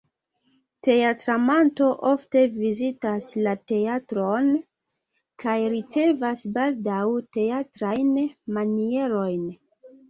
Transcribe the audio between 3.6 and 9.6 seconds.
teatron kaj ricevas baldaŭ teatrajn manierojn.